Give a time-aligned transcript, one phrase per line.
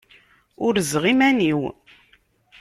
[0.65, 1.61] Urzeɣ iman-iw.